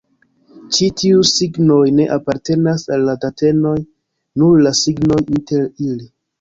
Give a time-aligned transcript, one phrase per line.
[0.77, 3.77] Ĉi tiuj signoj ne apartenas al la datenoj,
[4.43, 6.13] nur la signoj inter ili.